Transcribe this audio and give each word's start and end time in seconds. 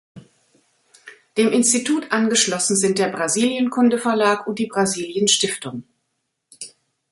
Dem 1.37 1.49
Institut 1.51 2.11
angeschlossen 2.11 2.75
sind 2.75 2.97
der 2.97 3.09
Brasilienkunde-Verlag 3.11 4.47
und 4.47 4.57
die 4.57 4.65
Brasilien-Stiftung. 4.65 5.83